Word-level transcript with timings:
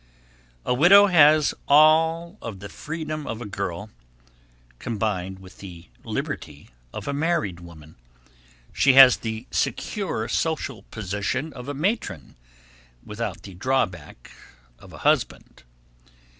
A 0.65 0.73
widow 0.73 1.05
has 1.05 1.53
all 1.67 2.39
of 2.41 2.59
the 2.59 2.69
freedom 2.69 3.27
of 3.27 3.39
a 3.39 3.45
girl, 3.45 3.91
combined 4.79 5.37
with 5.37 5.59
the 5.59 5.89
liberty 6.03 6.71
of 6.91 7.07
a 7.07 7.13
married 7.13 7.59
woman. 7.59 7.93
She 8.73 8.93
has 8.93 9.17
the 9.17 9.45
secure 9.51 10.27
social 10.27 10.81
position 10.89 11.53
of 11.53 11.69
a 11.69 11.75
matron 11.75 12.35
without 13.05 13.43
the 13.43 13.53
drawback 13.53 14.31
of 14.79 14.91
a 14.91 14.97
husband. 15.05 15.61